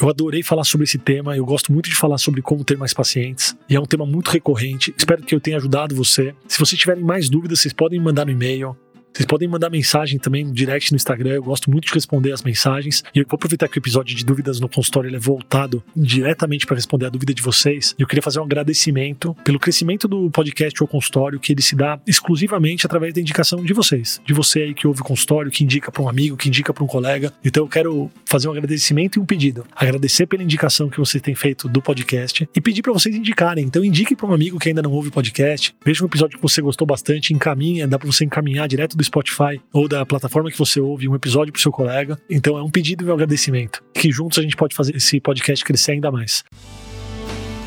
Eu 0.00 0.08
adorei 0.08 0.42
falar 0.42 0.64
sobre 0.64 0.84
esse 0.84 0.96
tema, 0.96 1.36
eu 1.36 1.44
gosto 1.44 1.70
muito 1.70 1.90
de 1.90 1.94
falar 1.94 2.16
sobre 2.16 2.40
como 2.40 2.64
ter 2.64 2.78
mais 2.78 2.94
pacientes, 2.94 3.54
e 3.68 3.76
é 3.76 3.80
um 3.80 3.84
tema 3.84 4.06
muito 4.06 4.28
recorrente. 4.30 4.94
Espero 4.96 5.22
que 5.22 5.34
eu 5.34 5.40
tenha 5.40 5.58
ajudado 5.58 5.94
você. 5.94 6.34
Se 6.48 6.58
vocês 6.58 6.80
tiverem 6.80 7.04
mais 7.04 7.28
dúvidas, 7.28 7.60
vocês 7.60 7.74
podem 7.74 7.98
me 7.98 8.06
mandar 8.06 8.24
no 8.24 8.32
e-mail 8.32 8.74
vocês 9.12 9.26
podem 9.26 9.48
mandar 9.48 9.70
mensagem 9.70 10.18
também 10.18 10.44
no 10.44 10.52
direct 10.52 10.92
no 10.92 10.96
Instagram, 10.96 11.32
eu 11.32 11.42
gosto 11.42 11.70
muito 11.70 11.86
de 11.88 11.94
responder 11.94 12.32
as 12.32 12.42
mensagens. 12.42 13.02
E 13.14 13.18
eu 13.18 13.26
vou 13.28 13.36
aproveitar 13.36 13.68
que 13.68 13.76
o 13.76 13.80
episódio 13.80 14.14
de 14.16 14.24
dúvidas 14.24 14.60
no 14.60 14.68
consultório 14.68 15.14
é 15.14 15.18
voltado 15.18 15.82
diretamente 15.96 16.64
para 16.66 16.76
responder 16.76 17.06
a 17.06 17.10
dúvida 17.10 17.34
de 17.34 17.42
vocês. 17.42 17.94
Eu 17.98 18.06
queria 18.06 18.22
fazer 18.22 18.40
um 18.40 18.44
agradecimento 18.44 19.34
pelo 19.44 19.58
crescimento 19.58 20.06
do 20.06 20.30
podcast 20.30 20.80
ou 20.82 20.88
consultório, 20.88 21.40
que 21.40 21.52
ele 21.52 21.62
se 21.62 21.74
dá 21.74 22.00
exclusivamente 22.06 22.86
através 22.86 23.12
da 23.12 23.20
indicação 23.20 23.64
de 23.64 23.72
vocês. 23.72 24.20
De 24.24 24.32
você 24.32 24.60
aí 24.60 24.74
que 24.74 24.86
ouve 24.86 25.00
o 25.00 25.04
consultório, 25.04 25.50
que 25.50 25.64
indica 25.64 25.90
para 25.90 26.02
um 26.02 26.08
amigo, 26.08 26.36
que 26.36 26.48
indica 26.48 26.72
para 26.72 26.84
um 26.84 26.86
colega. 26.86 27.32
Então 27.44 27.64
eu 27.64 27.68
quero 27.68 28.10
fazer 28.24 28.48
um 28.48 28.52
agradecimento 28.52 29.18
e 29.18 29.20
um 29.20 29.26
pedido. 29.26 29.66
Agradecer 29.74 30.26
pela 30.26 30.42
indicação 30.42 30.88
que 30.88 30.98
vocês 30.98 31.20
têm 31.20 31.34
feito 31.34 31.68
do 31.68 31.82
podcast 31.82 32.48
e 32.54 32.60
pedir 32.60 32.82
para 32.82 32.92
vocês 32.92 33.14
indicarem. 33.14 33.64
Então 33.64 33.84
indique 33.84 34.14
para 34.14 34.26
um 34.26 34.32
amigo 34.32 34.58
que 34.58 34.68
ainda 34.68 34.82
não 34.82 34.92
ouve 34.92 35.08
o 35.08 35.12
podcast. 35.12 35.74
Veja 35.84 36.04
um 36.04 36.06
episódio 36.06 36.38
que 36.38 36.42
você 36.42 36.62
gostou 36.62 36.86
bastante, 36.86 37.34
encaminha, 37.34 37.88
dá 37.88 37.98
para 37.98 38.10
você 38.10 38.24
encaminhar 38.24 38.68
direto 38.68 38.96
do 39.00 39.04
Spotify 39.04 39.60
ou 39.72 39.88
da 39.88 40.04
plataforma 40.04 40.50
que 40.50 40.58
você 40.58 40.78
ouve 40.78 41.08
um 41.08 41.14
episódio 41.14 41.52
pro 41.52 41.60
seu 41.60 41.72
colega. 41.72 42.18
Então 42.28 42.58
é 42.58 42.62
um 42.62 42.70
pedido 42.70 43.04
e 43.04 43.08
um 43.08 43.14
agradecimento. 43.14 43.82
Que 43.94 44.12
juntos 44.12 44.38
a 44.38 44.42
gente 44.42 44.56
pode 44.56 44.76
fazer 44.76 44.94
esse 44.94 45.18
podcast 45.20 45.64
crescer 45.64 45.92
ainda 45.92 46.10
mais. 46.10 46.44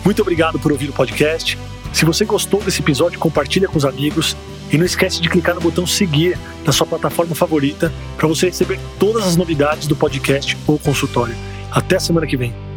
Muito 0.06 0.22
obrigado 0.22 0.60
por 0.60 0.72
ouvir 0.72 0.90
o 0.90 0.94
podcast. 0.94 1.58
Se 1.92 2.06
você 2.06 2.26
gostou 2.26 2.62
desse 2.62 2.82
episódio, 2.82 3.20
compartilha 3.20 3.68
com 3.68 3.78
os 3.78 3.86
amigos 3.86 4.36
e 4.72 4.78
não 4.78 4.86
esquece 4.86 5.22
de 5.22 5.30
clicar 5.30 5.56
no 5.56 5.62
botão 5.62 5.86
seguir 5.86 6.38
na 6.66 6.72
sua 6.72 6.86
plataforma 6.86 7.36
favorita 7.36 7.92
para 8.18 8.28
você 8.28 8.48
receber 8.48 8.80
todas 9.00 9.26
as 9.26 9.36
novidades 9.36 9.88
do 9.88 9.96
podcast 9.96 10.58
ou 10.68 10.78
consultório. 10.80 11.36
Até 11.72 12.00
semana 12.00 12.28
que 12.28 12.38
vem. 12.38 12.73